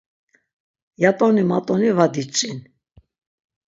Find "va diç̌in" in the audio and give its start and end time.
1.97-2.59